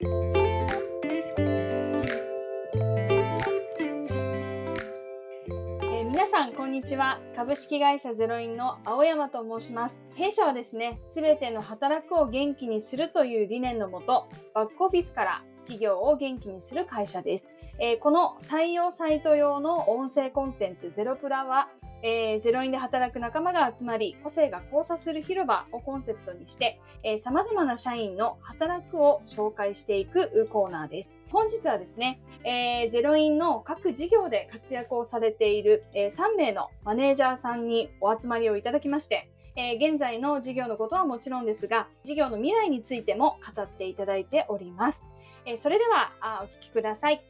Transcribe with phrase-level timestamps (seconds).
[0.00, 0.04] え
[6.04, 7.18] 皆さん、こんにちは。
[7.34, 10.00] 株式会社ゼロインの青山と申します。
[10.14, 17.48] 弊社はですね、すべての働くを元気にするという理念のもと、バックオフィスから企業を元気にする会社です。
[17.80, 21.70] えーこの採用サイト用の音声コンテンツゼロプラは、
[22.02, 31.12] えーゼロインで働く仲間が集まり、個性が交差する広場をコンセプトにして、えー様々な社員の働くを紹介していくコーナーです。
[31.30, 45.04] 本日はですね、えーゼロインの各事業で活躍をされている、えー3名のマネージャーさんにお集まりをいただきまして、えー現在の事業のことはもちろんですが、事業の未来についても語っていただいております。
[45.44, 47.20] えーそれではあお聞きください。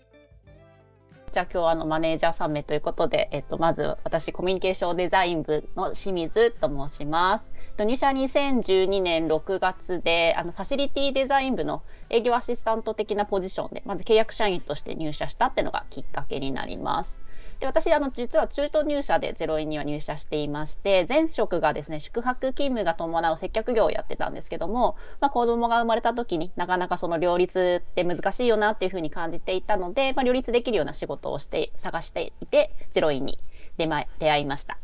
[1.31, 7.51] じゃあ今日はあのマネージャー3名ということで、えっと、まず私コミュニケーションデザイン部の清水と申します。
[7.79, 17.21] 入社2012年6月で、あのファシリティデザイン部の営業アシスタント的なポジションで、まず契約社員として入社したっていうのがきっかけになります。
[17.61, 33.41] で、私、あの、実は中途入社でゼロインには入社していまして、前職がですね、宿泊勤務が伴う接客業をやってたんですけども、まあ、子供が生まれた時になかなかその両立って難しいよなっていうふうに感じていたので、まあ、両立できるような仕事をして、探していて、ゼロインに
[33.77, 34.79] 出,、ま、出会いました。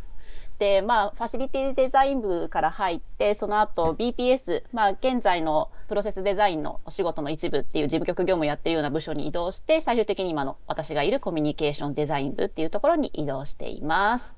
[0.59, 14.37] で、まあ、ファシリティデザイン部から入って、その後 BPS、まあ、現在のプロセスデザインのお仕事の一部っていう事務局業務やってるような部署に移動して、最終的に今の私がいるコミュニケーションデザイン部っていうところに移動しています。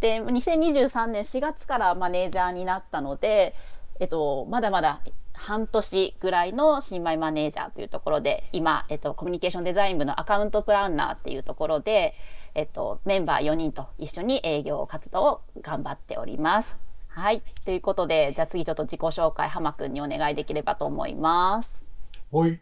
[0.00, 3.54] で、2023年4月からマネージャーになったので、
[4.00, 5.00] えっと、まだまだ
[5.32, 12.14] 半年ぐらいの新米マネージャーというところで、今、えっと、コミュニケーションデザイン部のアカウントプランナーっていうところで、
[12.54, 16.78] えっと、メンバー4人と一緒に営業活動を頑張っております。
[17.08, 17.42] はい。
[17.64, 21.88] ということで、じゃあ次ちょっと自己紹介、浜くんにお願いできればと思います。
[22.30, 22.60] はい。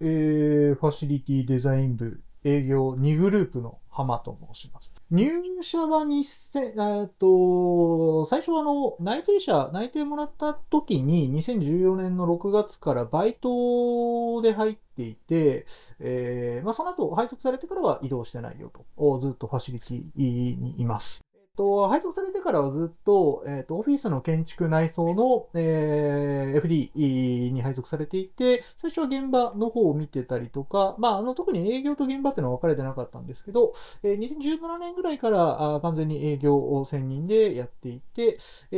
[0.00, 4.91] えー、ファシリティデザイン部営業2グループの浜と申します。
[5.12, 15.66] 入社は2000、えっと、最初はあの、内定者、内定もらった時に2014年の6月からバイトで入っていて、
[15.98, 19.20] えーまあ、その後配属されてからは移動してないよと。
[19.20, 21.20] ずっとファシリティにいます。
[21.56, 38.38] と、配属されてからはずっと、えっと、オフィスの建築内装の、えー FD に配属されていて、最初は現場の方を見てたりとか、まあ、あの、特に営業と現場っていうのは分かれてなかったんですけど、えー2017年ぐらいからあ完全に営業を専任でやっていて、
[38.70, 38.76] え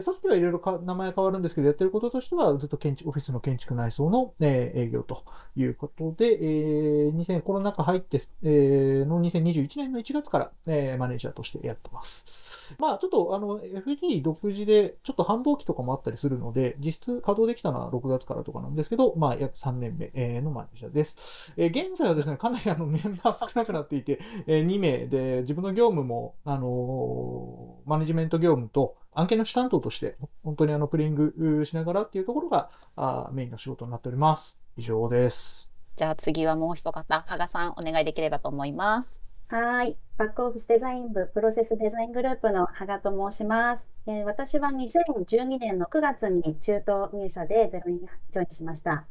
[0.00, 5.24] ー、組織はいろいろ名前変わるんですけど、やってることとしてはずっと建築、オフィスの建築内装の、えー営業と
[5.56, 12.24] いうことで、えー、2000コロナ禍入って、えーの2021年の1月から、えーマネージャーとしてややってます。
[12.78, 21.16] まあ、ちょっと、あの、FD 独自で、ちょっと繁忙期とかもあったりするので、実質稼働できたのは6月からとかなんですけど、まあ、約3年目のマネージャーです。
[21.56, 34.56] えー現在はですね、かなりあのメンバー少なくなっていて、え2名で、自分の業務も、あのーマネジメント業務と、案件の主担当として、本当にあの、プレイングしながらっていうところが、あメインの仕事になっております。
[34.76, 35.68] 以上です。
[35.96, 39.22] じゃあ次はもう一方、羽賀さんお願いできればと思います。
[39.52, 39.98] はい。
[40.16, 43.86] バックオフィスデザイン部プロセスデザイングループの羽賀と申します。
[44.06, 49.04] えー私は2012年の9月に中途入社でゼロにジョインしました。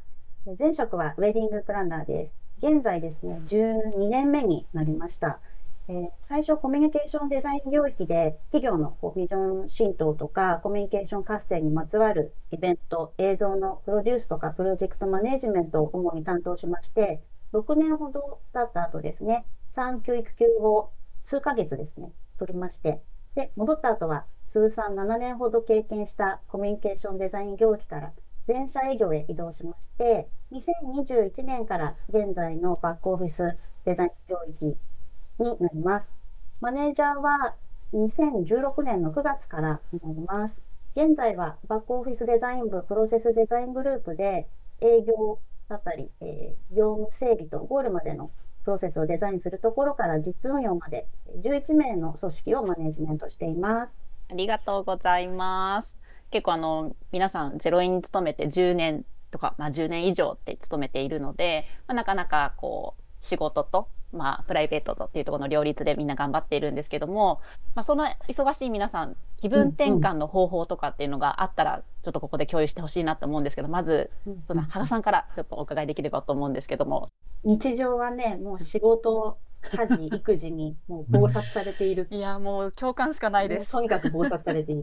[0.58, 2.34] 前職はウェディングプランナーです。
[2.58, 5.38] 現在ですね、12年目になりました。
[5.86, 17.20] えー最初コミュニケーションデザイン領域で企業のビジョン浸透とかコミュニケーション活性にまつわるイベント、映像のプロデュースとかプロジェクトマネジメントを主に担当しまして、
[17.52, 20.90] 6年ほど経った後ですね、産休育休を
[21.22, 23.00] 数ヶ月ですね、取りまして、
[23.34, 28.12] で、戻った後は通算7年ほど経験したコミュニケーションデザイン業域から
[28.44, 33.56] 全社営業へ移動しまして、2021年から現在のバックオフィス
[33.86, 34.76] デザイン領域
[35.38, 36.12] になります。
[36.60, 37.54] マネージャーは
[37.94, 40.60] 2016年の9月からになります。
[40.94, 44.46] 現在はバックオフィスデザイン部プロセスデザイングループで
[44.82, 48.30] 営業だったり、えー業務整備とゴールまでの
[48.64, 51.06] プロセスをデザインするところから実運用まで
[51.38, 53.96] 11名の組織をマネジメントしています。
[54.30, 55.98] ありがとうございます。
[56.30, 67.40] 結構あの、皆さんゼロインに勤めて10年とか、まあ10年以上って勤めているので、まあ、なかなかこう、仕事と、まあプライベートとっていうところの両立でみんな頑張っているんですけども、
[67.74, 74.10] まあその忙しい皆さん、気分転換の方法とかっていうのがあったら、ちょっとここで共有してほしいなと思うんですけど、まず、
[74.44, 77.08] その、羽賀さんからちょっとお伺いできればと思うんですけども。
[77.44, 82.06] 日常はね、もう仕事、家事、育児にもう忙殺されている。
[82.10, 83.72] いや、もう共感しかないです。
[83.72, 84.82] とにかく忙殺されてい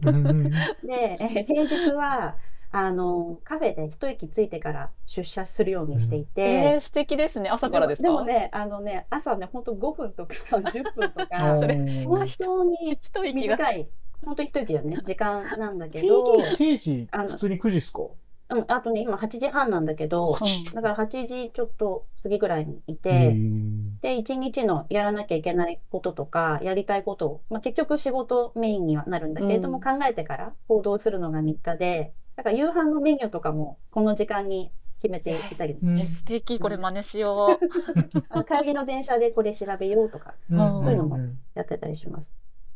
[0.82, 2.36] で、えー平日は、
[2.72, 7.50] あのカフェで一息ついてから出社するようにしていて、えー、素敵ですね。
[7.50, 8.08] 朝からですか？
[8.08, 13.56] でもねあのね朝ね本当5分とか10分とかそれ本当に一息が。
[13.56, 13.88] 短い。
[14.24, 14.96] 本当一息だね。
[15.04, 18.02] 時間なんだけど、定時あの普通に9時ですか？
[18.50, 29.82] うん、あとね今8時半なんだけどうんだから8時ちょっと過ぎぐらいにいへて、ーで一日のやらなきゃいけないこととかやりたいことを、まあ、結局仕事メインにはなるんだけれども、うん。
[29.82, 34.72] 考えてから行動するのが日課でだから夕飯のメニューとかもこの時間に
[35.02, 36.00] 決めていたり、うん。
[36.00, 36.58] え素敵。
[36.58, 37.66] これ真似しよう。
[38.30, 40.82] あ帰りの電車でこれ調べようとかうん。
[40.82, 42.26] そういうのもんやってたりします。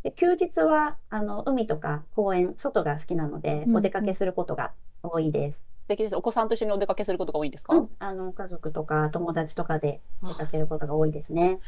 [0.03, 3.77] で休日はあの海とか公園外が好きなので、うん。
[3.77, 4.73] お出かけすることが
[5.03, 5.63] 多いです。
[5.81, 6.17] 素敵です。
[6.17, 11.59] お子さんと一緒にお出かけすることが多いんですか、うん、あの家族とか友達とかで出かけることが多いですね。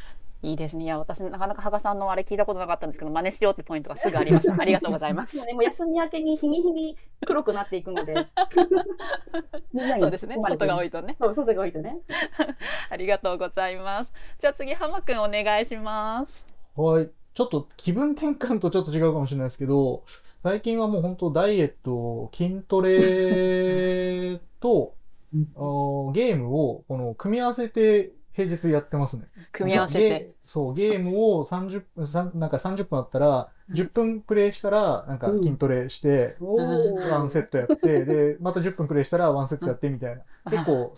[0.42, 0.84] いいですね。
[0.84, 4.54] いや私なかなか羽賀さんのあれ聞いたことなかったんですけど真似しようってポイントがすぐありました。
[4.60, 5.36] ありがとうございます。
[5.36, 6.96] もうね、もう休み明けに日に日に
[7.26, 8.14] 黒くなっていくので。
[9.98, 10.36] そうですね。
[10.40, 11.16] 外が多いとね。
[11.20, 12.00] そう、外が多いとね。
[12.90, 14.12] ありがとうございます。
[14.38, 16.46] じゃあ次浜くんお願いします。
[16.76, 17.10] はい。
[17.34, 20.04] ちょっと気分転換とちょっと違うかもしれないですけど、
[20.42, 24.94] 最近はもう本当ダイエット、筋トレと、
[25.32, 29.22] ゲームをこの組み合わせて平日やってますね。
[29.50, 40.50] 組み合わせゲてそう、ゲームを30分、なんか30分あったら、10分プレイしたら、なんか筋トレして、ワンセットやって、で、また10分プレイしたらワンセットやってみたいな。
[40.50, 40.92] 結構、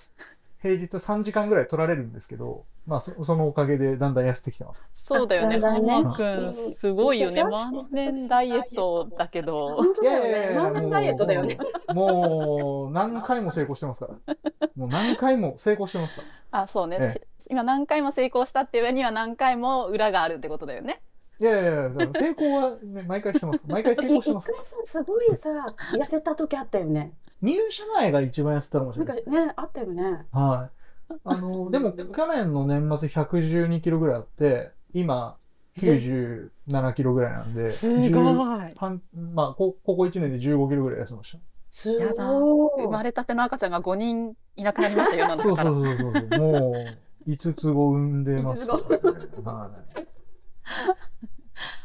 [0.60, 4.82] 平日3時間ぐらい取られるんですけど、まあそ、そのおかげでだんだん痩せてきてます。
[4.93, 10.05] そうだよねだんだんね浜くんすごいよね万年ダイエットだけどい。
[10.05, 11.58] やいやいや、満面ダイエットだよね。
[11.94, 14.34] もう、何回も成功してますから。
[14.75, 16.62] もう何回も成功してますから。
[16.62, 21.02] あそうね、え今何回も成功したっていう上には何回も裏があるってことだよね
[21.40, 23.62] いやいやいや、成功は、ね、毎回してます。
[23.69, 24.50] 毎回成功してます
[24.87, 25.50] すごいさ、
[25.93, 27.12] 痩せた時あったよね。
[27.43, 29.46] 入社前が一番痩せたかもしなんかれないです。
[29.46, 30.26] ね、あったよね。
[30.32, 30.70] は
[31.11, 31.14] い。
[31.25, 35.37] あの、でも、去年の年末112キロぐらいあって、今、
[35.79, 39.02] 97キロぐらいなんで、すごい10半
[39.35, 41.38] まあ、こここ1年で15キロぐらい痩せました。
[41.70, 42.82] すやだごい。
[42.85, 46.38] 生まれたての赤ちゃんが5人いなくなりましたよ世のそう中からそうそうそう。
[46.41, 46.73] も
[47.26, 49.12] う、5つ子産んでますからね。
[49.44, 50.06] はい。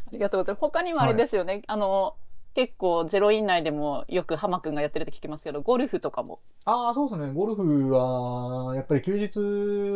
[0.07, 2.15] ありがとうございます他にもあれですよね、あの
[2.55, 6.39] 結構ゼロイン内でもよく浜くんがやってるって聞きますけどゴルフとかも？
[6.65, 7.33] ああ、そうですね。
[7.33, 9.38] ゴルフは、やっぱり休日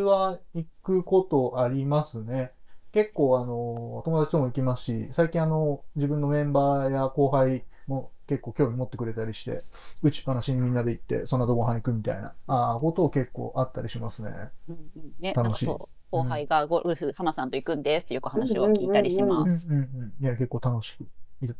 [0.03, 2.51] は行くことありますね。
[2.91, 9.63] 結構、あの、友達とも行きますし、最近、あの、自分のメンバーや後輩も結構興味持ってくれたりして、
[10.03, 14.29] 打ちっぱなしにみんなで行って、その後ご飯行くみたいな、ああ、ことを結構あったりしますね。
[14.67, 15.67] うんうんね、楽しい
[16.11, 19.73] 後輩がゴルフ浜さんと行くんですっていうお話を聞いたりしまうんうんす。
[19.73, 20.13] うん。
[20.19, 21.07] いや、結構楽しく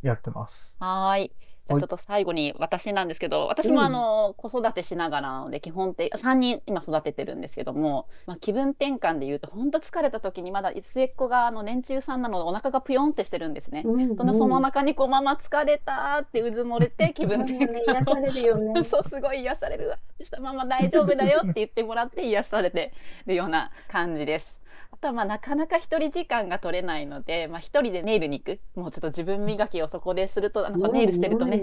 [0.02, 0.76] やってます。
[0.80, 1.32] はーい。
[1.68, 13.84] じゃあちょっと最後に私なんですけど、私もあの子育てしながらなので基本的3人今育ててるんですけども、まあ、気分転換で言うと本当疲れた時にまだ末っ子があの年中さんなのでお腹がぷよんってしてるんですね。
[14.18, 18.84] そのその中にこうママ疲れたってうずもれて 気分転換ね、癒されるよね。
[18.86, 22.94] そうすごい癒されるわしたママ大丈夫だよって言ってもらって癒されて
[23.26, 24.62] るような感じです。
[24.98, 28.60] あとはまあなかなか一人時間が取れないので、まあ、一人でネイルに行く。
[28.76, 31.62] もうちょっと自分磨きをそこでするとなんかネイルしてるとね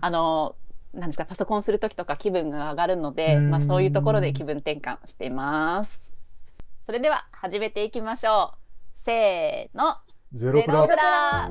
[0.00, 0.56] あの
[0.92, 3.50] なんですかパソコンする時とか気分が上がるので、うん。
[3.50, 6.16] まあ、そういうところで気分転換しています。
[6.84, 8.58] それでは始めていきましょう。
[8.94, 9.96] せーの。
[10.34, 11.50] ゼロプラ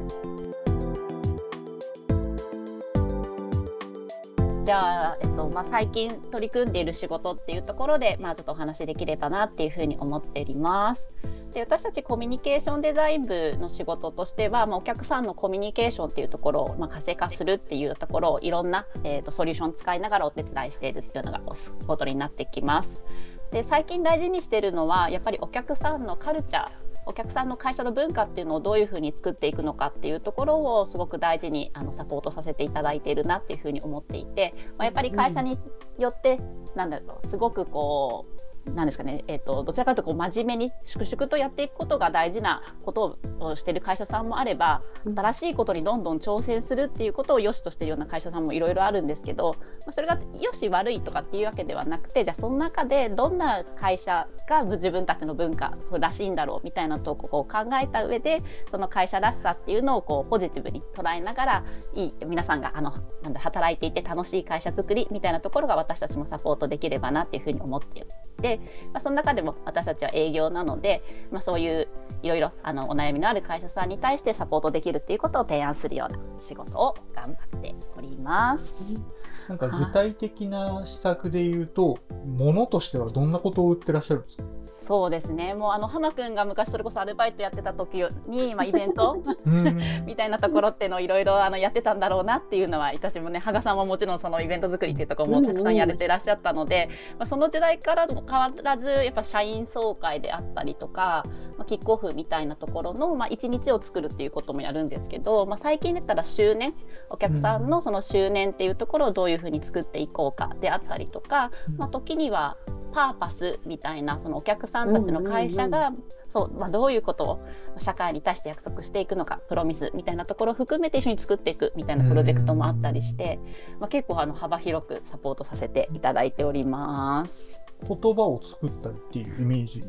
[4.72, 11.12] じゃあ、えっとまあ、最近取り組んでいる仕事っていうところで、まあ、ちょっとお話しできればなっていうふうに思っております。
[11.52, 23.04] で私たちコミュニケーションデザイン部の仕事としては、まあ、お客さんのコミュニケーションっていうところを、まあ、活性化するっていうところをいろんな、えー、とソリューション使いながらお手伝いしているっていうのがお仕事になってきます。
[23.52, 26.70] で最近大事にしてるのはやっぱりお客さんのカルチャー
[27.06, 35.58] お客さんの会社の文化っていうのをどういうふうに作っていくのかっていうところをすごく大事にあのサポートさせていただいているなっていうふうに思っていて、まあ、やっぱり会社に
[35.98, 36.40] よって
[36.76, 44.84] なんだろうすごくこうなんですかね、えー、とどちらかというとこう真面目に粛々とやっていくことが大事なことをしている会社さんもあれば
[45.16, 58.38] 新しいことにどんどん挑戦するっていうことを良しとしているような会社さんもいろいろあるんですけど、まあ、それが良し悪いとかっていうわけではなくてじゃあその中でどんな会社が自分たちの文化らしいんだろうみたいなとこを考えた上で
[58.70, 68.04] その会社らしさっていうのをこうポジティブに捉えながらいい皆さんがあのなんだ働いていて楽しい会社づくりみたいなところが私たちもサポートできればなっていうふうに思ってい
[68.42, 68.51] て、
[68.94, 71.88] まあ、その中でも私たちは営業なので、まあ、そういう
[72.24, 79.21] いろいろあのお悩みのある会社さんに対してサポートできるっていうことを提案するような仕事を頑張っております。
[79.50, 81.98] なんか具体的な施策で言うと、
[82.40, 84.44] ものとしてはどんなことを売ってらっしゃるんですか？
[84.64, 85.54] そうですね。
[85.54, 89.18] もうあの浜くんが昔それこそアルバイトやってた時にまあイベント
[90.06, 101.24] みたいなところっていうのをいろいろあのやってたんだろうなっていうのは私もね羽賀さんももちろんそのイベント作りっていうところもたくさんやれてらっしゃったので、まあ、その時代からも変わらずやっぱ社員総会であったりとか、
[101.58, 106.74] まあ、キックオフみたいなところのまあ一日を作るっていうこともやるんですけど、まあ、最近だったら周年？
[107.10, 112.58] お客さんのその周年っていうところをどういうふうに作っていこうかであったりとか、まあ、時には
[112.94, 115.94] パーパスみたいなそのお客さんたちの会社が、
[116.28, 117.40] そうまあ、どういうことを
[117.78, 123.40] 社会に対して約束していくのかプロミスみたいなところを含めて一緒に作っていくみたいなプロジェクトもあったりして、
[123.80, 127.62] まあ、結構あの幅広くサポートさせていただいております。
[127.82, 129.82] 言葉を作ったりっていうイメージ？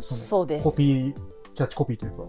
[0.00, 0.64] そうです。
[0.64, 1.14] コピー
[1.54, 2.22] キャッチコピーというか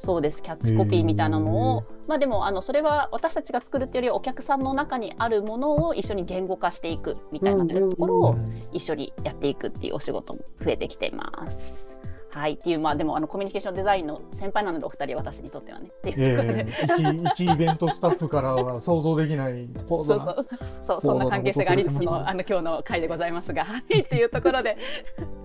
[0.00, 0.42] そうです。
[0.42, 8.38] キャッチコピーみたいなのを、まあ、でもあのそれは私たちが作るっていうよりお客さんの中にあるものを一緒に言語化していくみたいなところを
[8.72, 12.00] 一緒にやっていくっていうお仕事も増えてきてます。
[12.30, 12.52] はい。
[12.52, 15.90] っていうまあでもあのコミュニケーションデザインの先輩なのでお二人は私にとってはね。
[15.92, 20.46] っていうところで、えー、一一イベントスタッフからは想像できないそうそう
[20.86, 23.66] そうそんな関係性がありつつのあの今日の回でございますが。
[23.66, 24.00] はい。
[24.00, 24.78] っていうところで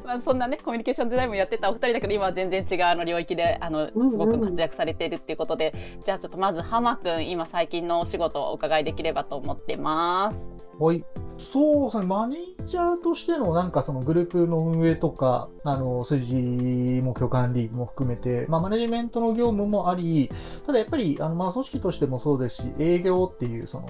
[0.05, 10.51] まあそんなねコミュニケーションデザインもやってたお二人だけど今は全然違うあの領域であのすごく活躍されているっていうことで、うんうん、じゃあちょっとまず浜くん今最近のお仕事をお伺いできればと思ってます。
[10.79, 11.03] はい。
[11.37, 20.29] そうですね、マネージャーとしてのなんかそのグループの運営とか、あの、数字目標管理も含めて、まあ、マネジメントの業務もあり、
[20.65, 23.87] ただやっぱり、あの、まあ、組織としてもそうですし、営業っていうその、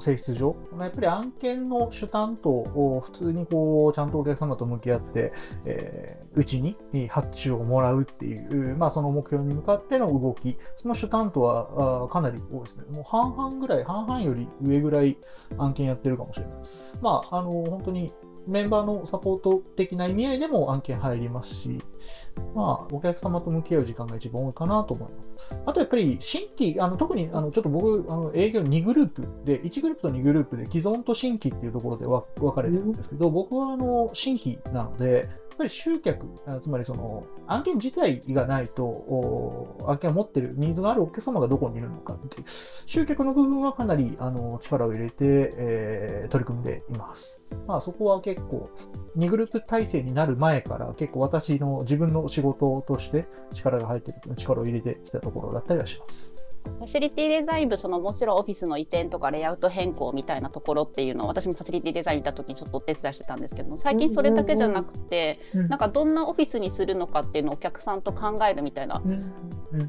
[0.00, 5.32] 性質上、やっぱり案件の主担当を普通にこう、ちゃんとお客様と向き合って、
[5.64, 6.76] えー、うちに
[7.08, 12.84] 発注をもらうっていう、まあその目標に向かっての動き、その主担当はあかなり多いですね。
[12.94, 15.16] もう半々ぐらい、半々より上ぐらい
[15.58, 16.54] 案件やってるかもしれない。
[17.00, 18.12] まあ、あの、本当に
[18.46, 21.78] メンバーのサポート的な意味合いでも案件入りますし、
[22.54, 25.18] まあ、お客様と向き合う時間が一番多いかなと思いま
[25.50, 25.58] す。
[25.66, 36.26] あとやっぱり新規、あの特にあのちょっと僕、あの営業2グループで、1グループと2グループで既存と新規っていうところで分かれてるんですけど、僕はあの新規なので、っぱり集客、
[36.62, 42.44] つまりその案件自体がないと、案件を持ってるニーズがあるお客様がどこにいるのかっていう、
[42.86, 45.14] 集客の部分はかなりあの力を入れて、
[45.56, 47.40] えー、取り組んでいます。
[47.66, 48.68] まあそこは結構、
[49.16, 56.43] 2グループ体制になる前から結構私の自分の仕事として力が入ってる、力を入れてきたところだったりはします。
[56.64, 69.32] ファシリティデザイン部そのもちろんオフィスの移転とかレイアウト変更みたいなところっていうのを私もファシリティデザイン見た時にちょっとお手伝いしてたんですけど最近それだけじゃなくて、うんうん、なんかどんなオフィスにするのかっていうのをお客さんと考えるみたいな、うん、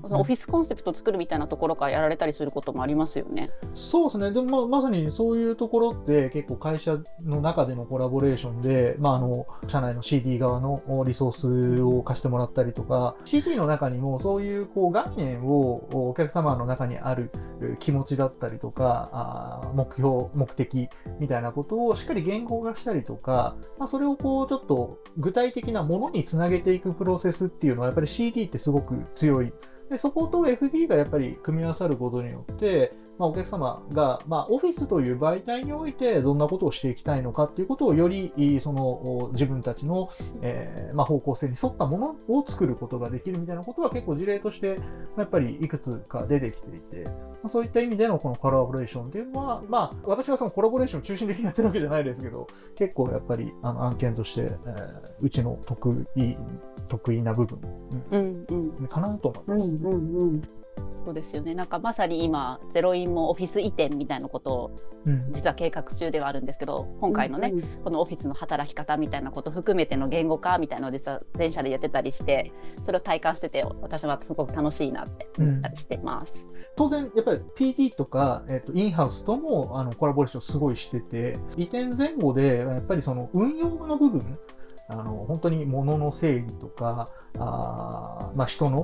[0.04, 3.52] そのオフィスコンセプトを作るみたいなところからやられたりすることもありますよね。
[3.74, 4.32] そうですね。
[4.32, 17.32] でもままさにそういうところって結構会社の中でのコラボレーションで、まあ、あの社内の CD 側のリソースを貸してもらったりとか CD の中にもそういうこう概念をお客様の中にある
[17.80, 29.54] 気持ちだったりとか、あ目標、目的みたいなことをしっかり言語化したりとか、まあ、それをこうちょっと具体的なものにつなげていくプロセスっていうのはやっぱり CD ってすごく強い。
[29.90, 38.32] でそこと FB がやっぱり組み合わさることによって、まあ、お客様が、まあ、オフィスという媒体においてどんなことをしていきたいのかっていうことをより
[38.62, 40.10] その自分たちの、
[40.42, 44.76] えー、まあ、方向性に沿ったものを作ることができるみたいなことは結構事例として
[45.18, 47.14] やっぱりいくつか出てきていて、ま
[47.46, 56.36] あ、そういった意味でのこのコラボレーションっていうのは、まあ、私がそのコラボレーションを中心的にやってるわけじゃないですけど結構やっぱりあの案件として、えー、うちの得意
[56.90, 57.60] 得意な部分、
[58.12, 58.46] うん
[58.80, 59.70] うん、かなと思います。
[59.70, 60.42] うんうんうん
[60.90, 61.54] そうですよね。
[61.54, 64.72] なんかまさに今ゼロインもオフィス移転みたいなことを
[65.32, 72.52] 実は計画中ではあるんですけど、うん、今回のね、うんこのオフィスの働き方みたいなこと含めての言語化みたいなのを実は全社でやってたりして
[72.82, 76.50] それを体感してて私はすごく楽しいなって思ったりしてます。
[76.52, 84.38] うん、当然やっぱり PD とか、えーと、インハウスともあのコラボレーションすごいしてて移転前後でやっぱりその運用の部分
[84.88, 87.08] あの本当に物の整理とか
[87.40, 88.84] あ、まあ、人の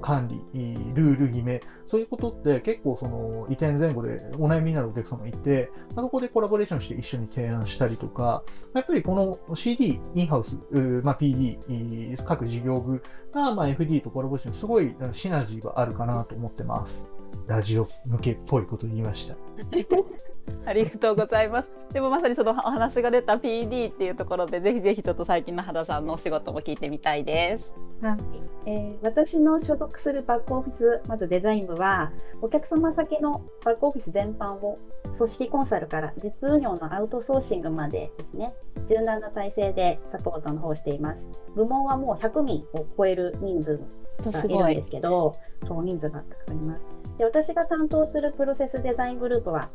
[0.00, 8.42] 管理ルール決めそういうことって結構その移転前後でお悩みになるお客様いて、まあ、そこでコラボレーションして一緒に提案したりとか
[8.74, 10.56] やっぱりこの CD インハウス、
[11.04, 13.02] まあ、PD 各事業部
[13.32, 17.06] が、まあ、FD とコラボレーションすごいシナジーがあるかなと思ってます。
[17.46, 19.36] ラジオ向けっぽいこと言いました。
[20.66, 21.70] ありがとうございます。
[21.92, 27.74] でもまさにそのお話が出た PD っていうところでぜひぜひちょっと最近の原さんのお仕事も聞いてみたいです。
[28.00, 34.78] はいえー、私の所属するバックオフィス、まずデザイン部は、お客様先のバックオフィス全般を
[35.16, 38.54] 組織コンサルから実運用のアウトソーシングまでですね、
[38.88, 41.26] 柔軟な体制でサポートの方をしています。
[41.54, 43.80] 部門はもう100名を超える人数
[44.24, 45.32] がいるんですけど、
[45.66, 46.91] そう人数がたくさんいます。
[47.18, 49.68] で私が担当するプロセスデザイングループは、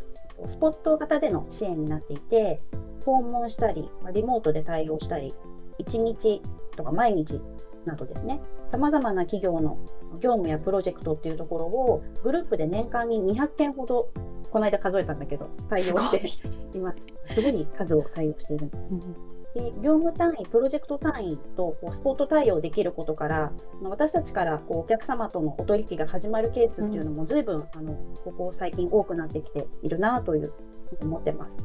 [0.45, 2.61] スポット型での支援になっていて、
[3.05, 5.33] 訪問したり、リモートで対応したり、
[5.79, 6.41] 1日
[6.75, 7.39] とか毎日
[7.85, 8.41] などですね、
[8.71, 9.77] さまざまな企業の
[10.19, 14.09] 業務やプロジェクトっていうところをグループで年間に200件ほど、
[14.51, 15.83] この間数えたんだけど、対応
[16.25, 16.93] していま
[17.27, 17.33] す。
[17.33, 19.36] すごい数を対応しているんです。
[19.57, 30.53] で業務単位、プロジェクト単位とこうスポット対応できることから、私たちからこうお客様とのお取引が始まるケースっていうのも随分、うん、あのここ最近多くなってきているなという
[31.01, 31.57] 思ってます。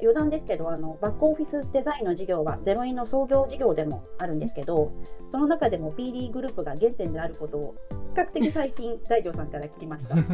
[0.00, 4.92] 余談ですけどあのバックオフィスデザインの事業はゼロインの創業事業でもあるんですけど
[5.30, 7.74] その中でも PD グループが原点であることを
[8.14, 10.14] 比較的最近大城さんから聞きました。
[10.16, 10.26] 確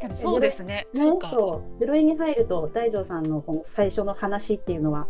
[0.00, 0.86] かにそうですね。
[0.92, 5.08] ねそうゼロインに入ると大城さんのこの最初の話っていうのは、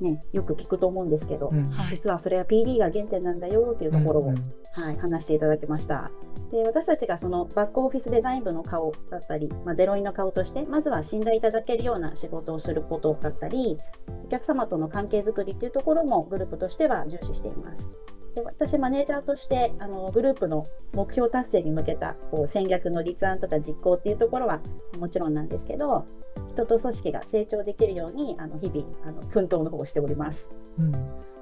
[0.00, 4.42] ね、よく聞くと思うんですけど、うん、実はそれは PD が原点なんだよっていうところを、うんうん、
[4.72, 6.10] はい、話していただきました。
[6.50, 13.76] で私たちがそのバックオフィスデザイン部の顔だったり、まあ、ゼロインの顔としてまずは信頼いただけるような仕事をすることだったり
[14.24, 17.88] お客様との関係づくりっていうところもグループとしては重視しています。
[18.34, 24.60] で私、マネージャーとしてあのグループの目標達成に向けたこう戦略の立案とか実行っていうところは
[24.98, 26.06] もちろんなんですけど
[26.48, 30.48] 人と組織が成長できるようにあの日々あの奮闘の方をしております。
[30.78, 30.92] うん、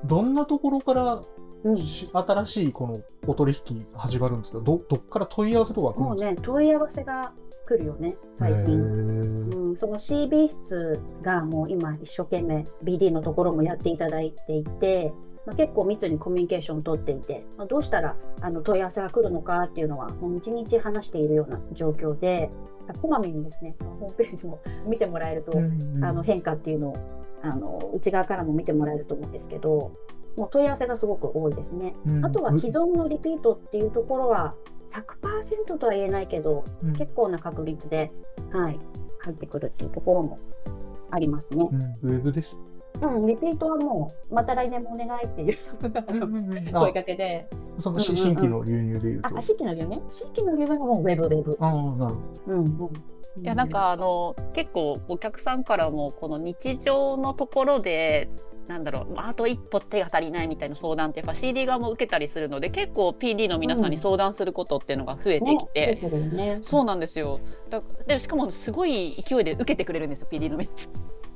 [0.05, 1.21] どんなところから
[1.65, 4.61] うん、新しいこのお取引始まるんですか？
[4.61, 7.33] どどっから問い合わせとかもうね問い合わせが
[7.67, 15.13] 来るよね最近、うん、その CB 室がもう今一生懸命 BD のところもやっていただいていて、
[15.47, 22.51] まあ、結構密にコミュニケーションを取っていて、まあ、どうしたらあの問い合わせが来るのかっていうのはもう日々話しているような状況で
[23.01, 26.97] こまめにですねそのホームページも見てもらえると、うんうん、あの変化っていうのを
[27.43, 29.93] あの内側からも見てもらえると思うんですけど
[30.37, 31.95] もう問い合わせがすごく多いですね。
[32.07, 34.55] うん、あとは既存のリピートっていうところは
[34.93, 38.13] 100%とは言えないけど、うん、結構な確率で、
[38.53, 38.79] はい、
[39.21, 40.39] 入ってくるっていうところも
[41.11, 41.69] ありますね。
[42.03, 42.57] うん、ウェブです
[43.01, 47.49] うん、リピートはもう、また来年もお願いっていう 声かけで。
[47.79, 49.37] その新規の流入でいうと。
[49.37, 51.57] あ、新規の流入新規の流入はもうウェブ、ウェブ。
[51.61, 52.17] ああ、なるほど。
[52.47, 52.91] うん、うん。
[53.43, 58.29] いやなんかあの結構お客さんからもこの日常のところで
[58.67, 70.89] なんだろうあと一歩手が足りないみたいな相談ってやっぱ CD 側も受けたりするので結構 PD の皆さんに相談することっていうのが増えてきて、うんね、そうなんですよだでしかもすごい勢いで受けてくれるんですよ PD のメッセ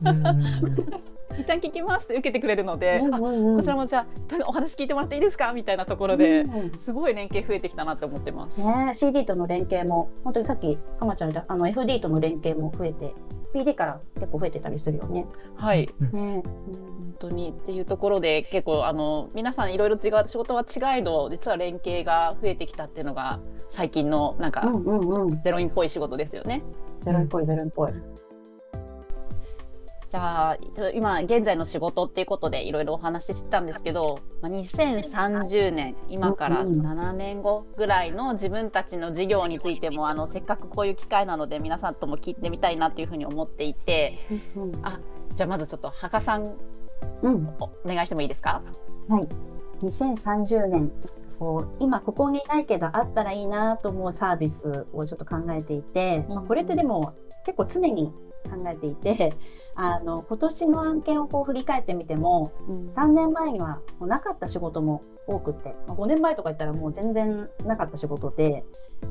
[0.03, 1.12] ージ。
[1.39, 4.07] 一旦聞きますって受けてくれるので、うんうんうん、こちらもじゃあ
[4.47, 8.61] お話聞いてもらっていいですかみたいなところで、うんすごい連携増えてきたなって思ってます。
[8.61, 13.15] ね、CD との連携も本当にさっき浜ちゃんあの FD との連携も増えて
[13.55, 15.27] PD から結構増えてたりするよね。
[15.57, 26.63] はい、ね、本当にっていうところで結構あの皆さんいろいろ違う仕事は違いど実は連携が増えてきたっていうのが最近のなんか、うんうんうん、ゼロインっぽい仕事ですよね。
[27.01, 27.93] ゼロインっぽいゼロインっぽい。
[30.13, 30.59] じゃあ
[30.93, 44.19] 今現在の仕事っていうことでいろいろお話ししてたんですけど、まあ、2030年今から7年後ぐらいの自分たちの事業についてもあのせっかくこういう機会なので皆さんとも聞いてみたいなというふうに思っていて、
[44.83, 45.01] あ
[45.35, 46.45] じゃあまずちょっと羽賀さん、
[47.23, 48.61] うん、お願いしてもいいですか？
[49.09, 49.27] はい。
[49.83, 50.93] 2030年
[51.81, 58.13] 今ここにいないけどあったらいいなと思うサービスをちょっと考えていて、まあ、これってでも結構常に
[58.45, 59.33] 考えていて
[59.75, 68.65] あの今年の案件をこう振り返ってみても、うん、3年前にはもうなかった仕事も多くて、まあ、5年前とか言ったらもう全然なかった仕事で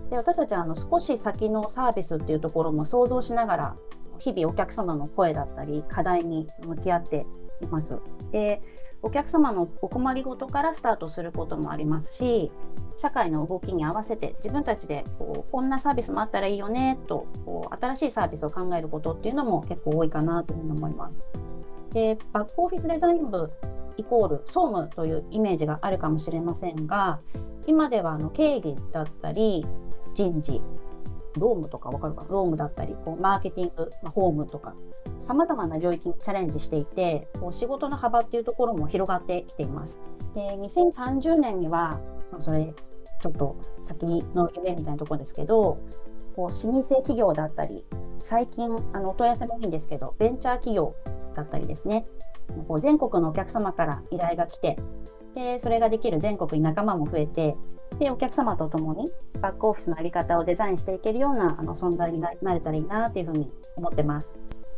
[0.10, 3.76] で私たちはあの少し先のサービスっていうところも想像しながら
[4.20, 7.26] 日々お客様の声だったり課題に向き合って
[7.62, 7.98] います。
[8.32, 8.62] で
[9.04, 12.52] お客様のお困りごとからスタートすることもありますし
[12.98, 21.20] 社会の動きに合わせて自分たちでこうこんなサービスもあったらいいよねとこう新しいサービスを考えることっていうのも結構多いかなというふうに思います。
[21.92, 23.52] でバックオフィスデザイン部
[23.98, 27.20] イコール総務というイメージがあるかもしれませんが
[27.68, 29.66] 今ではあの経理だったり
[30.14, 30.62] 人事
[31.38, 34.74] ロームとかわかるかロームだったりこうマーケティング、まあ、ホームとか
[35.26, 40.00] さまざまな領域にチャレンジしていてこう仕事の幅っていうところも広がってきています。
[40.34, 42.00] で2030年には、
[42.32, 42.74] まあ、それ
[43.22, 45.78] ちょっと先の夢みたいなところですけど
[46.36, 47.84] こう老舗企業だったり
[48.20, 50.96] 最近あのお問い合わせもいいんですけどベンチャー企業
[51.36, 52.06] だったりですね
[52.68, 54.78] こう全国のお客様から依頼が来て
[55.36, 57.56] で、それができる全国に仲間も増えて、
[58.00, 64.30] で、お客様と共にバックオフィスのあり方をデザインしていけるようなあの存在になれたらいいなっていうふうに思ってます。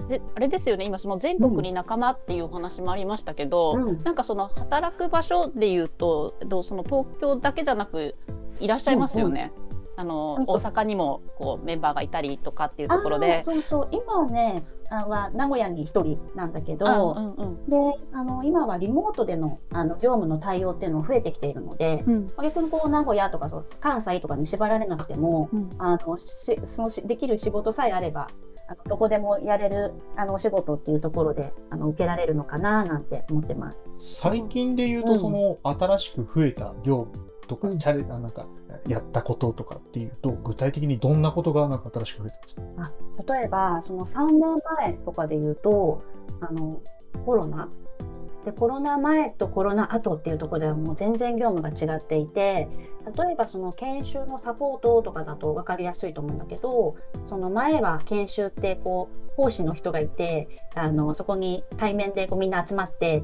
[0.08, 0.86] であれですよね。
[0.86, 3.98] 今その全国に仲間っていうお話もありましたけど、うん。
[4.00, 8.16] なんかその働く場所でいうとえっとその東京だけじゃなく
[8.60, 9.52] いらっしゃいますよね。
[9.96, 13.44] あのうん大阪にもこうメンバーがいたりとかっていうところで。
[13.44, 17.70] そうそう、今はね、あは名古屋に一人なんだけど、あうんうん。
[17.70, 17.78] で
[18.12, 22.28] あの今はリモートでのあの業務の対応っていうのも増えてきているので、うん。
[22.42, 25.70] 逆にこう名古屋とかそう関西とかに縛られなくても、うん。
[25.78, 28.28] あのしそのしできる仕事さえあれば
[28.68, 33.84] あのどこでもやれるあのお仕事っていうところであの受けられるのかななんて思ってます。
[34.22, 35.20] 最近で言うと、うん。
[35.20, 37.78] その新しく増えた業務とか、うん。
[37.78, 38.48] チャレあなんか
[38.88, 42.56] やったこととかっていうと、具体的にどんなことがなんか新しく増えたんです
[43.26, 43.34] か？
[43.36, 46.02] 例えばその3年前とかで言うと
[46.42, 46.82] あの
[47.26, 47.70] コロナ
[48.46, 52.68] でコロナ前とコロナ後っていうとこではもう全然業務が違っていて
[53.18, 56.96] 例えばその研修のサポートとかだと分かりやすいと思うんだけど
[57.30, 63.24] その前は研修ってこう講師の人がいてあのそこに対面でこうみんな集まって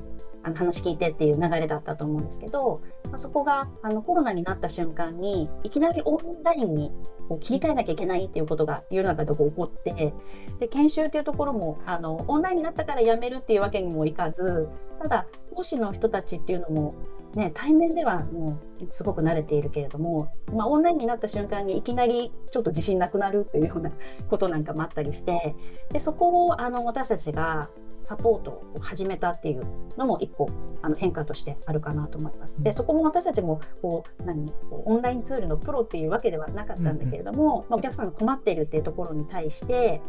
[0.50, 6.92] あの話聞いてっていう流れだったと思うんですけど、まあ、そこがあのコロナになった瞬間にいきなりオンラインに
[7.28, 10.14] こう切り替えなきゃいけないっていうことが世の中でこ起こって
[10.60, 14.68] で研修っていうところもあのオンラインになったからやめるっていうわけにもいかず
[15.02, 16.96] ただ講師の人たちっていうのも、
[17.36, 23.92] ね、対面ではもうすごく慣れているけれども、まあ、オンラインになった瞬間にいきなりちょっと自信なくなるっていうような
[24.28, 25.56] ことなんかもあったりして
[25.92, 27.70] でそこをあの私たちが
[28.06, 29.66] サポートを始めたっていう
[29.98, 30.48] のも一個
[30.82, 32.54] あの変化としてあるかなと思います。
[32.60, 40.02] でそこも私たちもこう何オンラインツールのプロっていうわけではなかったんだけれども、まあ、お客さんが困っているっていうところに対して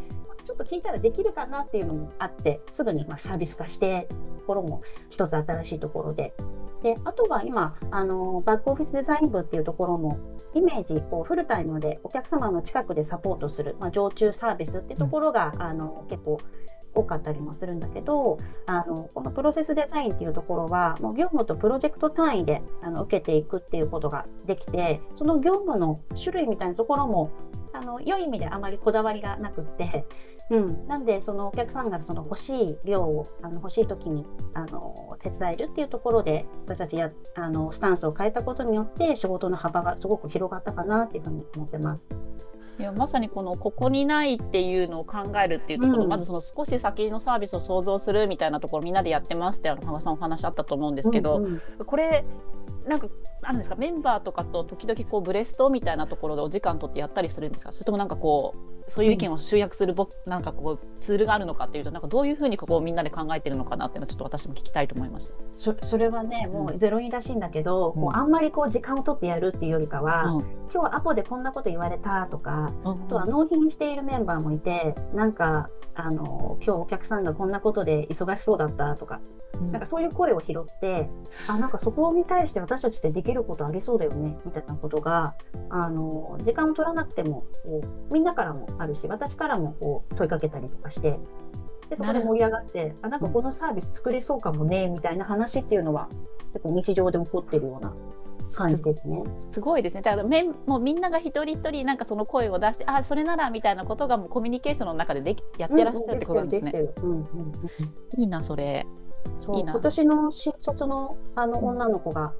[0.46, 4.08] ちょっと聞いたらできるかなっていうのもあってすぐにまあサービス化して
[4.40, 6.34] ところも一つ新しいところで。
[6.82, 10.18] であとは今あのバックオフィスデザイン部っていうところも
[10.54, 16.38] イメージこうフルタイムでお客様の近くでサポートする、まあ、常駐サービスってところが、あの結構
[16.94, 27.30] 多かったりもするんだけどあのこのプロセスデザインっていうところはもう業務とプロジェクト単位であの受けていくっていうことができてその業務の種類みたいなところも
[27.72, 30.04] あの良い意味であまりこだわりがなくって、
[30.50, 42.06] うん、なんでそのお客さんがその欲しい量をあの欲しい時にあの手伝えるっていうところで私たちやあのスタンスを変えたことによって仕事の幅がすごく広がったかなっていうふうに思ってます。
[42.78, 46.08] いやまさにこのここにないっていうのを考えるっていうところ、うん。
[46.08, 51.60] まずその少し先のサービスを想像するみたいなところみんなでやってますってあの羽賀さんお話あったと思うんですけど、うんうん。
[51.84, 52.24] これ
[52.86, 53.08] なんか
[53.42, 57.72] あるんですかメンバーとかと時々こうブレストみたいなところでお時間取ってやったりするんですか？
[57.72, 65.34] それともなんかこうそういう意見を集約するぼ、なんかこうツールがあるのかっていうとなんかどういうふうにここをみんなで考えてるのかなっていうのをちょっと私も聞きたいと思いました。
[65.56, 70.60] そそれはねもうゼロインらしいんだけど、うんこうあんまりこう時間を取ってやるっていうよりかは、うん。
[70.72, 79.20] 今日アポでこんなこと言われたとかああとは納品しているメンバーもいてなんかあの今日お客さんがこんなことで忙しそうだったとか
[79.72, 81.08] なんかそういう声を拾って
[81.46, 85.34] あなんかそこに対して私たちってできることありそうだよねみたいなことが
[85.68, 91.18] あの時間を取らなくてもこうみんなからもあるし私からもこう問いかけたりとかして
[91.90, 96.08] でそこで盛り上がってあなんかこのサービス作れそうかもねみたいな話っていうのは
[96.52, 97.94] 結構日常で起こってるような
[98.56, 99.22] 感じですね。
[99.38, 100.02] すごいですね。
[100.02, 100.24] だから
[100.66, 106.72] もうみんなが一人一人なんかその声を出して、あそれならみたいなことがもうコミュニケーションの中でできやってらっしゃるってことなんですね。
[108.16, 108.86] いいなそれ。
[109.44, 112.32] そういいな今年の新卒のあの女の子が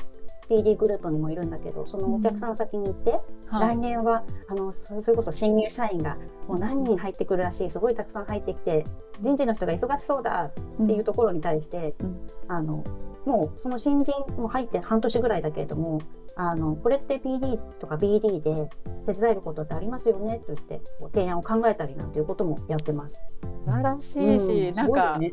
[0.51, 3.13] PD グループにもいるんだけどそのお客さん先に行って、
[3.47, 3.77] はい。
[3.77, 6.17] 来年はあのそそれこそ新入社員が
[6.49, 8.85] もう何人入ってくるらしいすごいたくさん入ってきて
[9.21, 10.51] 人事の人が忙しそうだ
[10.83, 12.27] っていうところに対して、うん。
[12.49, 12.83] あの
[13.25, 16.01] もうその新人も入って半年ぐらいだけれども
[16.37, 18.69] あのこれって PD とか BD で
[19.07, 20.81] 手伝えることってありますよねと言って
[21.13, 23.21] 提案を考えたりなんていうこともやってます。
[23.67, 25.33] 素晴らしいし、うんなんか、ね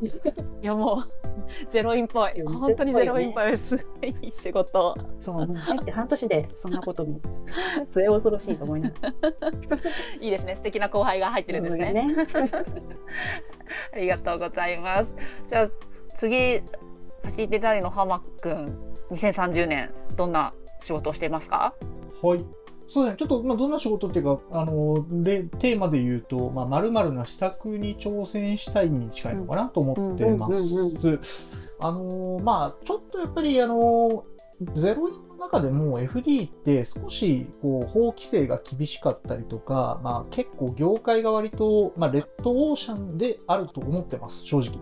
[0.61, 0.97] いやもう
[1.71, 4.95] ゼロインっぽいうん本当にゼロインっぽいすごい仕事。
[5.21, 7.21] そう入って半年でそんなことに
[7.85, 9.13] 末恐ろしいと思いながら。
[10.19, 11.93] いいですね素敵な後輩が入ってるんですね。
[11.93, 12.07] ね
[13.93, 15.13] ありがとうございます。
[15.47, 15.69] じゃあ
[16.15, 18.77] 次ファシリティタリの浜くん
[19.11, 21.73] 2030年どんな仕事をしていますか？
[22.21, 22.45] はい。
[22.89, 31.19] そうですね、ちょっと、まあ、どんな仕事っていうか、あの、でテーマで言うと、まあ、〇〇な施策に挑戦したいに近いのかなと思ってます。
[31.79, 34.23] あの、まあ、ちょっとやっぱり、あの、
[34.73, 44.79] ゼロインの中でも FD って少しこう法規制が厳しかったりとか、まあ、結構業界が割と、まあ、レッドオーシャンであると思ってます、正直。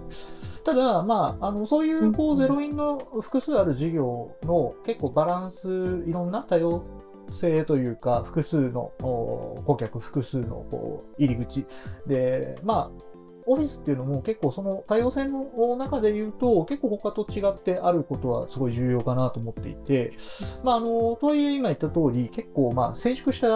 [0.66, 5.68] ただ、まあ、あのそういうこうゼロインの複数ある事業の結構バランス、
[6.08, 6.84] いろんな多様
[7.32, 11.66] 性というか、複数の顧客、複数のこう入り口
[12.08, 13.15] で、まあ、
[13.48, 20.14] オフィスっていうのも結構その多様性の中で言うと、結構他と違ってあることはすごい重要かなと思っていて、
[20.64, 23.48] まあ、あの、とはいえ今言った通り、結構まあ、成熟した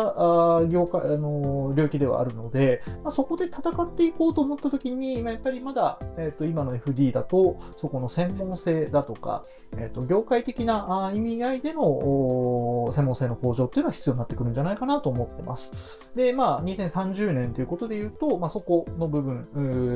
[0.67, 15.71] 業界、あの、領域ではあるので、まあ、そこで戦っていこうと思った時に、まあ、やっぱりまだ、えっ、ー、と、今の FD だと、そこの専門性だとか、えっ、ー、と、業界的な意味合いでの専門性の向上っていうのは必要になってくるんじゃないかなと思ってます。
[16.15, 19.47] で、まあ、2030年ということで言うと、まあ、そこの部分、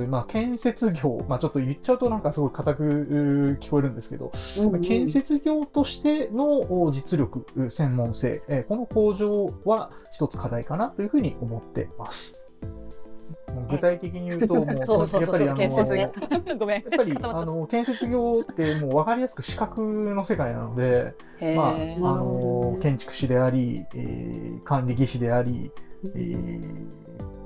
[0.10, 12.40] まあ、建設業、まあ、ちょっと言っちゃうとなんかすごい硬く聞こえるんですけど、うんうん、建設業としての実力、専門性、えこの向上は一つ課題かなというふうに思ってます。
[13.70, 16.82] 具体的に言うと、もう、やっぱり、あの、ごめん。
[16.82, 21.14] やっぱり、あの、建設業ってもう分かりやすく資格の世界なので、
[21.56, 21.76] まあ、あ
[22.18, 25.72] の、建築士であり、えー、管理技師であり、
[26.16, 26.88] えー、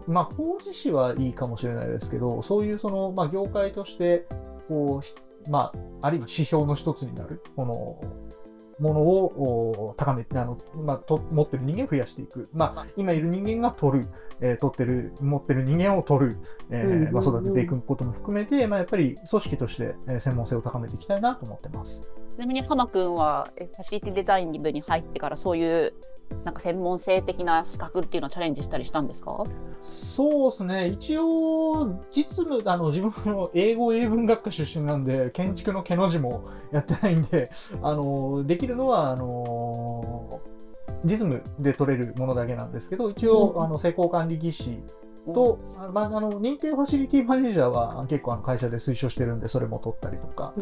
[0.07, 4.25] まあ、工事士はいいかもしれないですけど、そういうその、まあ、業界として、
[4.67, 5.01] こ
[5.45, 7.99] う、まあ、あるいは指標の一つになる、この、
[8.79, 12.47] ものを高めて、あの、まあ、と持ってる人間を増やしていく。
[12.53, 14.07] まあ、今いる人間が取る、
[14.39, 16.37] えー、取ってる、持ってる人間を取る、
[16.69, 22.01] えー、まあ、育てていくことも含めて、まあ、やっぱり組織として、え専門性を高めていきたいなと思ってます。
[22.01, 25.93] ちなみに浜君はファシリティデザイン部に入ってからそういう
[26.43, 29.43] なんか専門性的な資格っていうのをチャレンジしたりしたんですか？
[29.81, 30.87] そうですね。
[30.89, 37.49] 一応、実務、あの、自分の英語英文学科出身なんで、建築の毛の字もやってないんで、
[37.81, 40.41] あの、できるのは、あの、
[41.03, 44.79] 実務で取れるものだけなんですけど、一応、うん、あの、施工管理技師
[45.33, 50.53] と、うん、まあ、あの認定ファシリティマネージャーは結構あの会社で推奨してるんでそれも取ったりとか、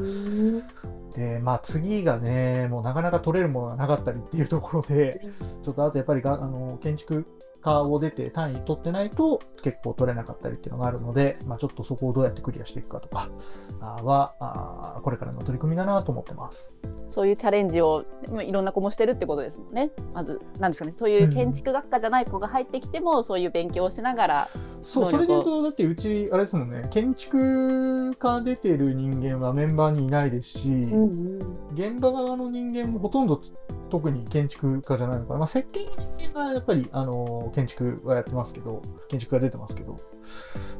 [1.16, 5.22] でまあ次がねもうなかなか取れるものがなかったりっていうところで
[5.64, 7.26] ちょっとあとやっぱりがあの建築
[7.66, 13.32] 科を出て単位取ってないと結構取れなかったりっていうのがあるので、まあ、ちょっとそこをどうやってクリアしていくかとか
[13.80, 16.72] はあこれからの取り組みだなと思ってます。
[17.08, 18.06] そういうチャレンジを
[18.44, 19.92] いろんな子もしてるってことですもんね。
[20.14, 20.94] まずなんですかね。
[20.94, 24.50] そういう建築学科じゃない子が入ってきても、うん、そういう勉強をしながら
[24.84, 26.88] そうそれで言うとだってうちあれですもんね。
[26.92, 31.40] 建築家出てる人間はメンバーにいないですし、うんうん、
[31.74, 33.42] 現場側の人間もほとんど
[33.90, 39.96] 特に建築家じゃないのかな、まあ、設計の人間はやっぱりあの建築はやってますけど、建築が出てますけど、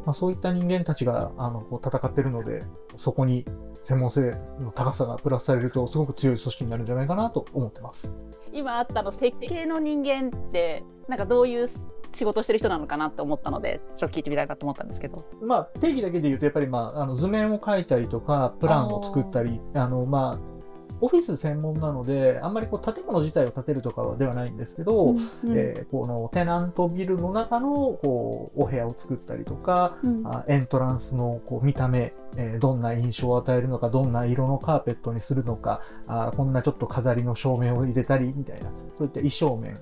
[0.06, 2.60] まあ、そういった人間たちがあのこう戦ってるので、
[2.98, 3.46] そこに
[3.86, 8.14] 専門性の高さがプラスされると、すごく強い組織になるんじゃないかなと思ってます。
[8.52, 11.68] 今あったの設計の人間って、なんかどういう
[12.14, 15.24] 仕事してる人なのかなと思ったので、ちょっと聞いてみたいなと思ったんですけど。
[15.42, 20.55] まあ、定義だけで言うと、やっぱり、まあ、あの図面を描いたりとか、プランを作ったり、あの、まあ、
[21.02, 39.74] オフィス専門なので、あんまりこう建物自体を建てるとかではないんですけど、うんうん、えー、このテナントビルの中のこうお部屋を作ったりとか、うん、エントランスのこう見た目、えー、どんな印象を与えるのか、どんな色のカーペットにするのか、あこんなちょっと飾りの照明を入れたりみたいな、そういった衣装面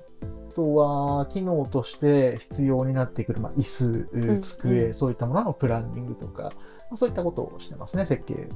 [0.54, 6.52] あとは、機能として必要になってくる、まあ、椅子、机、うんうん、そういったもののプランニングとか、
[6.96, 8.48] そういったことをしてますね、設計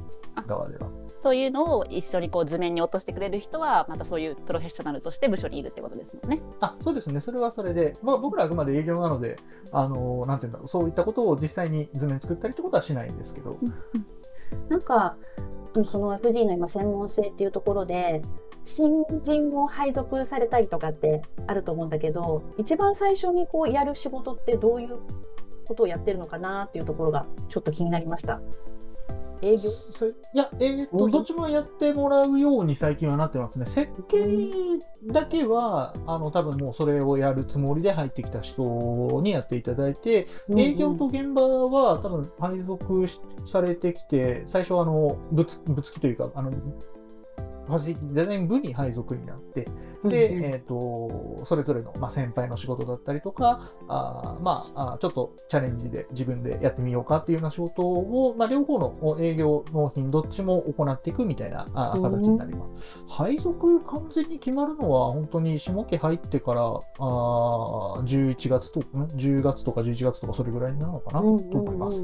[0.48, 0.90] 側では。
[1.18, 6.42] そういうのを一緒にこう図面に落としてくれる人は、またそういうプロフェッショナルとして部署にいるってことですもんね。
[6.60, 9.38] あそうですね、それはそれで、まあ、僕らあくまで営業なので、
[9.72, 13.58] あのなんていうんだろう、そういったことを実際に図面作ったりってことはしないんですけど。
[14.70, 15.18] なんか、
[15.74, 18.22] その FD の今、専門性っていうところで、
[18.64, 24.98] 新人を配属されたりとかってあると思うんだけど、一番最初にこうやる仕事ってどういう
[25.68, 28.42] ことをやってるのかなっていうところがちょっと気になりました。
[29.40, 29.70] 営業？
[30.34, 33.68] いや、えー、っと、どっちもやってもらうように最近はなってますね。
[33.68, 34.50] 設計
[35.12, 38.64] だけは、あの、多分もうそれをやるつもりで入ってきた人
[39.22, 43.06] にやっていただいて、営業と現場は多分配属
[43.46, 46.52] されてきて、最初あの、ぶつ、ぶつきというか、あの、
[47.68, 49.66] ファシリティデザイン部に配属になって、
[50.04, 62.88] で、えっ、ー、と、それぞれの、まあ、先輩の仕事だったりとか、あまあ、ちょっとチャレンジで自分でやってみようかっていうような仕事を、まあ、両方の営業、納品、どっちも行っていくみたいなあ形になります。
[63.08, 66.74] 配属完全に決まるのは、本当に下期入ってから、あ
[68.06, 72.02] 11月とか、10月とか11月とかそれぐらいなのかな、と思います。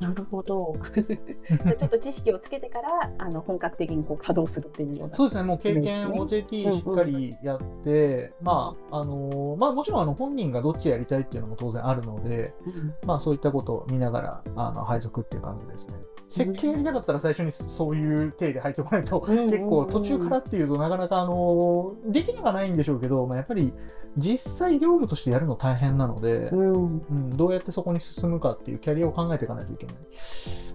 [0.00, 0.74] なるほど。
[0.94, 5.14] ちょっと知識をつけてからあの本格的にこう稼働するっていうような。
[5.14, 15.94] そうですね、もう経験、ね OJT しっかりやって、まあ、あのまあもちろんあの本人がどっちやりたいっていうのも当然あるので、うんまあそういったことを見ながら、あの、配属っていう感じですね。
[16.28, 23.72] 設計やりたかったら最初にそういう体で入ってこないと、うん結構途中からっていうとなかなかあの、できなくはないんでしょうけど、まあやっぱり
[24.16, 29.96] 実際業務としてやるの大変なので、うんうん、どうやってそこに進むかっていうキャリアを考えていかないといけない。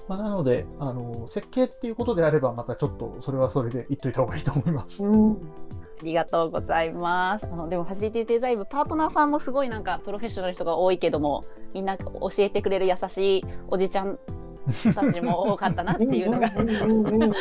[0.08, 5.04] まあ、なので、あの、設計っていうことであれば、またちょっとそれはそれで言っといた方がいいと思います。
[5.04, 5.38] うん
[6.01, 7.45] ありがとうございます。
[7.45, 11.43] あのでもファシリティデザイン部パートナーさんもすごいなんかプロフェッショナルの人が多いけども
[11.75, 14.17] みんな教えてくれる優しいおじちゃん
[14.93, 16.52] たちも多かったなっていうのが。
[16.56, 17.34] うんうんうんうん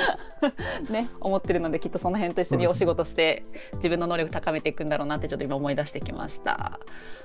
[0.90, 6.80] ね思ってるのできっとその辺と一緒にお仕事して自分の能力高めていくんだろうなってちょっと今思い出してきました。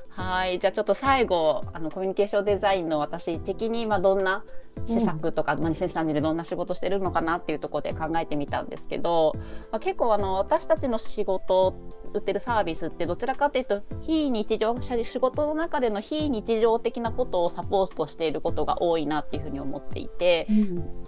[0.10, 4.46] はいじゃあちょっと最後あのコミュニケーションデザインの私的にまあどんな
[4.86, 9.34] 施策とか、まあ、2030でどんな仕事してるのかなっていうところで考えてみたんですけど、
[9.72, 11.76] まあ、結構あの私たちの仕事
[12.14, 20.48] 売ってるサービスってどちらかというと非日常仕事の中での非日常的なことをサポートしていることが多いなっていうふうに思っていて、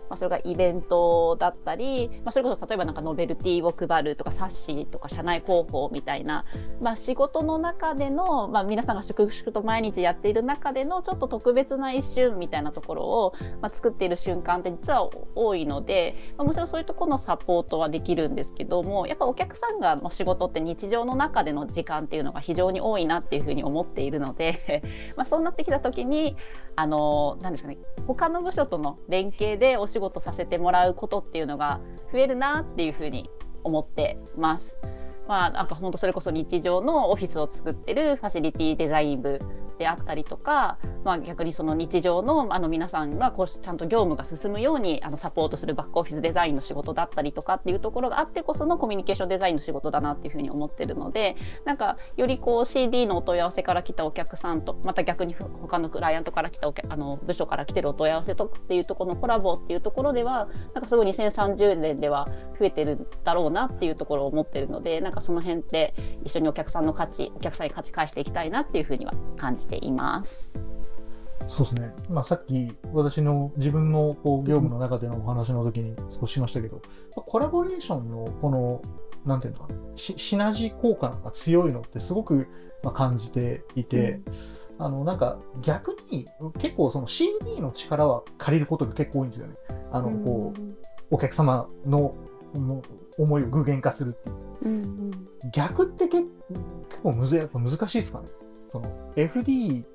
[0.10, 6.46] まあ、それがイベントだったり、まあ、それこそ例えばなんかノベルティを配るとか冊子とか社内広報みたいな、
[6.82, 24.84] まあ、仕事の中での、まあ、皆さんが粛々と毎日やっている中でのちょっと特別な一瞬みたいなところを、まあ、作っている瞬間って実は多いので、まあ、もちろんそういうところのサポートはできるんですけどもやっぱお客さんがもう仕事って日常の中での時間っていうのが非常に多いなっていうふうに思っているので
[25.16, 26.36] まあそうなってきた時に
[26.76, 31.82] あの何ですかね他の部署との連携でお仕仕事させてもらうことっていうのが
[32.12, 33.32] 増えるなっていうふうに
[33.64, 34.80] 思ってます。
[35.28, 39.40] まあ、なんか本当それこそ日常のオフィスを作ってるファシリティデザイン部
[39.78, 51.36] であったりとか、まあ、逆にその日常のあの皆さんがこうちゃんと業務が進むようにあのサポートするバックオフィスデザインの仕事だったりとかっていうところがあってこそのコミュニケーションデザインの仕事だなっていうふうに思ってるので
[51.66, 62.26] なんかよりこう CD のお問い合わせから来たお客さんとまた逆に他のクライアントから来たおあの部署から来てるお問い合わせとっていうところのコラボっていうところではなんかすごい2030年では
[62.60, 70.60] 増えてるだろうなっていうところを思ってるのでなんかその辺って一緒にお客さんの価値お客さんに価値返していきたいなっていうふうには感じています。
[71.50, 71.94] そうですね。
[72.10, 76.82] まあ、さっき私の自分のこう業務の中でのお話の時に少ししましたけど、
[77.16, 78.82] まあコラボレーションのこの、
[79.26, 82.48] なんていうのかな、シシナジー効果が強いのってすごく
[82.84, 84.20] まあ感じていて、
[84.78, 86.26] あの、なんか逆に
[86.60, 89.56] 結構その CD の力は借りることが結構多いんですよね。
[89.92, 90.62] あの、こう、
[91.10, 92.16] お客様の
[92.54, 92.82] の
[93.18, 94.36] 思いを具現化するっていう。
[94.66, 95.12] うん
[95.54, 96.28] 逆って結
[96.90, 98.26] 結構むずやっぱ難しいですかね
[98.72, 99.86] その FD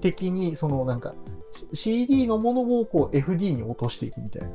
[0.00, 1.14] 的にそのなんか
[1.72, 4.48] CD のものをこう FD に落としていくみたいな。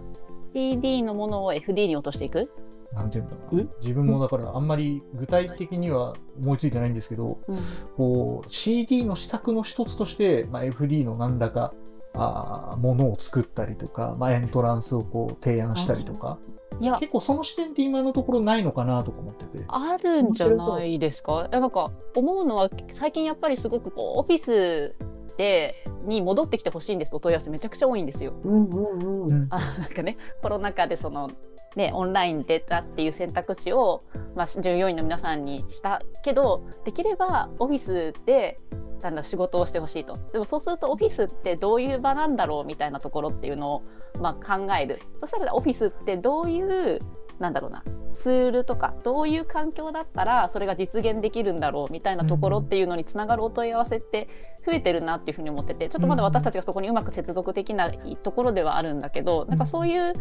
[0.53, 2.51] CD のものを FD に落としていく、
[2.93, 3.63] なんていうんだろうな。
[3.81, 7.57] 自分もだからあんまり具体的には思いついてないんですけど、うん
[7.95, 11.73] こう CD の施策の一つとして、まあ、FD の何らか
[12.19, 16.37] あーものを作ったりとか、まあ、エントランスをこう提案したりとか、
[16.79, 19.65] いや結構その視点って今のところないのかなとか思ってて。
[19.67, 21.47] あるんじゃないですか？
[21.49, 24.95] なんか思うのは最近やっぱりすごくこうオフィス
[25.37, 28.33] でに戻ってきてほしいんですとお問い合わせめちゃくちゃ多いんですよ。
[28.43, 29.47] うんうんうん。
[29.49, 31.29] あなんかねコロナ禍でその
[31.75, 34.03] ねオンラインに出たっていう選択肢を、
[34.35, 38.59] まあ、従業員の皆さんにしたけどできればオフィスで
[39.01, 40.13] なんだ仕事をしてほしいと。
[40.33, 43.83] でもそうするとオフィスってどういう場なんだろうみたいなところっていうのを、
[44.19, 44.99] まあ、考える。
[45.19, 46.99] そしたらオフィスってどういう
[47.39, 47.83] なんだろうな。
[48.13, 54.27] ツールとかどういう環境だったらそれが実現できるんだろうみたいなところっていうのにつながるお問い合わせって
[54.65, 59.57] 増えてるなっていうふうに思っててちょっとまだ私たちがそこにうまく接続できないところではあるんだけどなん。
[59.57, 60.13] かそういう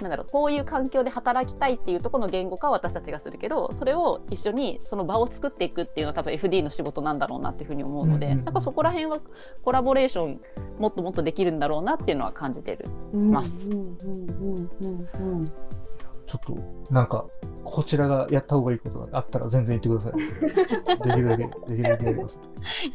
[0.00, 8.32] なんだろうこういう環境で働きたいっていうところの言語化は私たちがするけどそれを一緒にその場を作っていくっていうのは多分 FD の仕事なんだろうなっていうふうに思うので、うん。
[8.32, 9.18] うんうんなんかそこら辺は
[9.64, 10.40] コラボレーション
[10.78, 12.84] もっともっとできるんだろうなっていうのは感じてる。
[13.28, 13.70] ます
[16.28, 17.24] ちょっと、なんか、
[17.64, 21.08] こちらがやった方がいいことがあったら全然言ってください。
[21.08, 22.38] できるだけ、できるだけやります。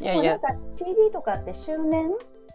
[0.00, 0.38] いやいや
[0.72, 2.10] CD とかって周年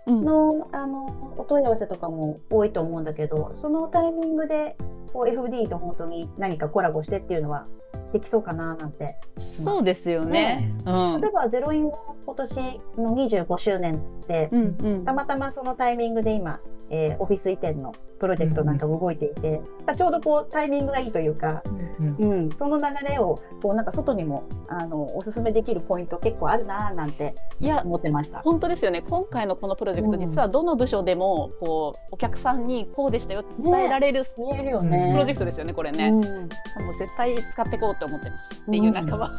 [0.08, 1.06] うんのあの
[1.38, 4.76] お問い合わせとかも多いと思うんだけどそのタイミングで
[5.14, 7.66] こう FD と本当に何かコラボしてっていうのは
[8.14, 10.74] できそうかななんてそうですよね。
[10.86, 16.60] うん例えばゼロインも今年の25周年でうんうんたまたまそのタイミングで今、
[16.90, 19.62] えーオフィス移転のプロジェクトなんかも動いていて、
[19.96, 21.64] ちょうどこうタイミングがいいというか
[22.00, 28.40] うんうん、その流れをそうなんか外にもあのおすすめできるポイント結構あるなーなんていや思ってました。
[28.40, 29.02] 本当ですよね。
[29.02, 30.22] 今回のこのプロジェクト、うん。
[30.22, 34.98] 実はどの部署でもこうお客さんにこうでしたよ伝えられる見えるよね。
[35.08, 35.12] ね。
[35.12, 36.16] プロジェクトですよねこれね、うん。
[36.16, 38.94] もう絶対使っていこうと思ってます、っていううん。
[38.94, 39.32] 仲間。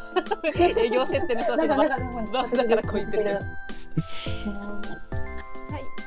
[0.56, 3.38] 営業設定の人たち だからこう言ってる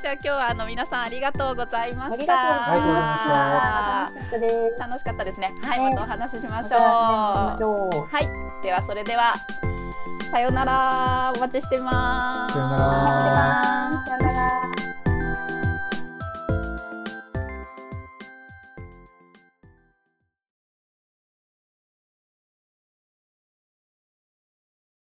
[0.04, 2.14] じゃあ今日はあの皆さんありがとうございました。
[2.14, 4.28] ありがとうございました。
[4.28, 4.78] は楽しかったです。
[4.78, 5.54] 楽しかったですね。
[5.62, 8.14] はい、ねまたお話ししましょう。
[8.14, 9.32] はい、ではそれでは
[10.30, 12.52] さようならお待ちしてます。
[12.52, 14.10] さようならお待ちしてます。
[14.10, 14.32] さよな
[14.98, 15.03] ら。